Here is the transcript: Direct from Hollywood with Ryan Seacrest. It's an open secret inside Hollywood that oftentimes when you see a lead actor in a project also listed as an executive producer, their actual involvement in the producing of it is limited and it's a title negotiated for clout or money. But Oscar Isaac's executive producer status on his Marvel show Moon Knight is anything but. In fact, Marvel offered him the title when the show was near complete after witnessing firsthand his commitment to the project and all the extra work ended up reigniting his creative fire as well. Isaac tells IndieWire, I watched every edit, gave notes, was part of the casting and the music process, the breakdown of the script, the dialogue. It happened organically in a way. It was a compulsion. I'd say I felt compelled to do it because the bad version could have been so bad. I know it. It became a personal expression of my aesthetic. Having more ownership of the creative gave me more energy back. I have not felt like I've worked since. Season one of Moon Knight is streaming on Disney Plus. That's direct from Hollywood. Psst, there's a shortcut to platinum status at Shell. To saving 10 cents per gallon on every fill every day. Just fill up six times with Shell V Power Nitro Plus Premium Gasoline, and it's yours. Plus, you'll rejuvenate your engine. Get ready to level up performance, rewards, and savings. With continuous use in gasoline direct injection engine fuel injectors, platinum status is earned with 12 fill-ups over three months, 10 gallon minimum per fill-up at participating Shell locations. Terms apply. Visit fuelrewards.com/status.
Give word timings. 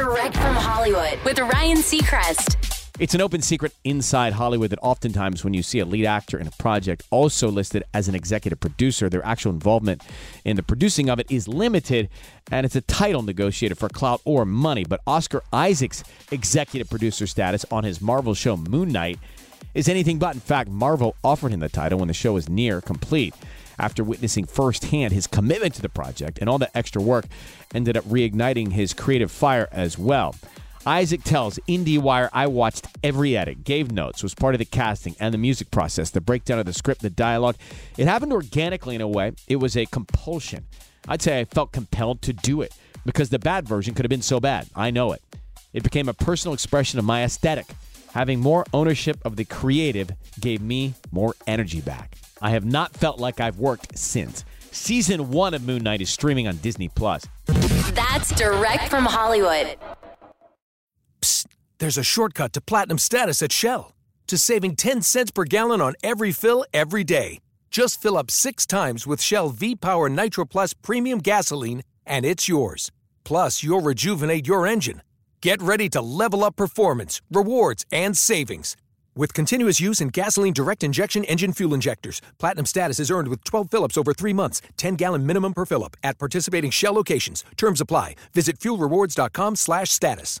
Direct 0.00 0.34
from 0.34 0.54
Hollywood 0.54 1.18
with 1.26 1.38
Ryan 1.38 1.76
Seacrest. 1.76 2.56
It's 2.98 3.14
an 3.14 3.20
open 3.20 3.42
secret 3.42 3.74
inside 3.84 4.32
Hollywood 4.32 4.70
that 4.70 4.78
oftentimes 4.80 5.44
when 5.44 5.52
you 5.52 5.62
see 5.62 5.78
a 5.78 5.84
lead 5.84 6.06
actor 6.06 6.38
in 6.38 6.46
a 6.46 6.50
project 6.52 7.02
also 7.10 7.50
listed 7.50 7.84
as 7.92 8.08
an 8.08 8.14
executive 8.14 8.58
producer, 8.60 9.10
their 9.10 9.22
actual 9.22 9.52
involvement 9.52 10.02
in 10.46 10.56
the 10.56 10.62
producing 10.62 11.10
of 11.10 11.18
it 11.18 11.30
is 11.30 11.46
limited 11.46 12.08
and 12.50 12.64
it's 12.64 12.76
a 12.76 12.80
title 12.80 13.20
negotiated 13.20 13.76
for 13.76 13.90
clout 13.90 14.22
or 14.24 14.46
money. 14.46 14.84
But 14.84 15.02
Oscar 15.06 15.42
Isaac's 15.52 16.02
executive 16.30 16.88
producer 16.88 17.26
status 17.26 17.66
on 17.70 17.84
his 17.84 18.00
Marvel 18.00 18.32
show 18.32 18.56
Moon 18.56 18.88
Knight 18.88 19.18
is 19.74 19.86
anything 19.86 20.18
but. 20.18 20.34
In 20.34 20.40
fact, 20.40 20.70
Marvel 20.70 21.14
offered 21.22 21.52
him 21.52 21.60
the 21.60 21.68
title 21.68 21.98
when 21.98 22.08
the 22.08 22.14
show 22.14 22.32
was 22.32 22.48
near 22.48 22.80
complete 22.80 23.34
after 23.80 24.04
witnessing 24.04 24.44
firsthand 24.44 25.12
his 25.12 25.26
commitment 25.26 25.74
to 25.74 25.82
the 25.82 25.88
project 25.88 26.38
and 26.38 26.48
all 26.48 26.58
the 26.58 26.76
extra 26.76 27.02
work 27.02 27.24
ended 27.74 27.96
up 27.96 28.04
reigniting 28.04 28.72
his 28.72 28.94
creative 28.94 29.32
fire 29.32 29.68
as 29.72 29.98
well. 29.98 30.36
Isaac 30.86 31.22
tells 31.24 31.58
IndieWire, 31.68 32.30
I 32.32 32.46
watched 32.46 32.86
every 33.02 33.36
edit, 33.36 33.64
gave 33.64 33.92
notes, 33.92 34.22
was 34.22 34.34
part 34.34 34.54
of 34.54 34.58
the 34.58 34.64
casting 34.64 35.14
and 35.20 35.34
the 35.34 35.38
music 35.38 35.70
process, 35.70 36.10
the 36.10 36.22
breakdown 36.22 36.58
of 36.58 36.66
the 36.66 36.72
script, 36.72 37.02
the 37.02 37.10
dialogue. 37.10 37.56
It 37.98 38.06
happened 38.06 38.32
organically 38.32 38.94
in 38.94 39.02
a 39.02 39.08
way. 39.08 39.32
It 39.46 39.56
was 39.56 39.76
a 39.76 39.84
compulsion. 39.86 40.64
I'd 41.06 41.20
say 41.20 41.40
I 41.40 41.44
felt 41.44 41.72
compelled 41.72 42.22
to 42.22 42.32
do 42.32 42.62
it 42.62 42.74
because 43.04 43.28
the 43.28 43.38
bad 43.38 43.68
version 43.68 43.94
could 43.94 44.04
have 44.04 44.10
been 44.10 44.22
so 44.22 44.40
bad. 44.40 44.68
I 44.74 44.90
know 44.90 45.12
it. 45.12 45.22
It 45.72 45.82
became 45.82 46.08
a 46.08 46.14
personal 46.14 46.54
expression 46.54 46.98
of 46.98 47.04
my 47.04 47.24
aesthetic. 47.24 47.66
Having 48.12 48.40
more 48.40 48.64
ownership 48.72 49.18
of 49.24 49.36
the 49.36 49.44
creative 49.44 50.10
gave 50.40 50.60
me 50.60 50.94
more 51.12 51.34
energy 51.46 51.80
back. 51.80 52.16
I 52.40 52.50
have 52.50 52.64
not 52.64 52.94
felt 52.94 53.18
like 53.18 53.40
I've 53.40 53.58
worked 53.58 53.98
since. 53.98 54.44
Season 54.72 55.30
one 55.30 55.54
of 55.54 55.64
Moon 55.64 55.82
Knight 55.82 56.00
is 56.00 56.10
streaming 56.10 56.48
on 56.48 56.56
Disney 56.58 56.88
Plus. 56.88 57.26
That's 57.92 58.30
direct 58.34 58.88
from 58.88 59.04
Hollywood. 59.04 59.76
Psst, 61.20 61.46
there's 61.78 61.98
a 61.98 62.02
shortcut 62.04 62.52
to 62.54 62.60
platinum 62.60 62.98
status 62.98 63.42
at 63.42 63.52
Shell. 63.52 63.92
To 64.28 64.38
saving 64.38 64.76
10 64.76 65.02
cents 65.02 65.30
per 65.30 65.44
gallon 65.44 65.80
on 65.80 65.94
every 66.02 66.32
fill 66.32 66.64
every 66.72 67.04
day. 67.04 67.40
Just 67.70 68.00
fill 68.00 68.16
up 68.16 68.30
six 68.30 68.64
times 68.66 69.06
with 69.06 69.20
Shell 69.20 69.50
V 69.50 69.76
Power 69.76 70.08
Nitro 70.08 70.44
Plus 70.44 70.72
Premium 70.72 71.18
Gasoline, 71.18 71.82
and 72.06 72.24
it's 72.24 72.48
yours. 72.48 72.90
Plus, 73.24 73.62
you'll 73.62 73.80
rejuvenate 73.80 74.46
your 74.46 74.66
engine. 74.66 75.02
Get 75.40 75.62
ready 75.62 75.88
to 75.90 76.00
level 76.00 76.44
up 76.44 76.56
performance, 76.56 77.22
rewards, 77.30 77.86
and 77.90 78.16
savings. 78.16 78.76
With 79.16 79.34
continuous 79.34 79.80
use 79.80 80.00
in 80.00 80.08
gasoline 80.08 80.52
direct 80.52 80.84
injection 80.84 81.24
engine 81.24 81.52
fuel 81.52 81.74
injectors, 81.74 82.20
platinum 82.38 82.64
status 82.66 83.00
is 83.00 83.10
earned 83.10 83.26
with 83.26 83.42
12 83.44 83.68
fill-ups 83.70 83.98
over 83.98 84.14
three 84.14 84.32
months, 84.32 84.62
10 84.76 84.94
gallon 84.94 85.26
minimum 85.26 85.52
per 85.52 85.66
fill-up 85.66 85.96
at 86.04 86.16
participating 86.18 86.70
Shell 86.70 86.94
locations. 86.94 87.44
Terms 87.56 87.80
apply. 87.80 88.14
Visit 88.32 88.58
fuelrewards.com/status. 88.60 90.40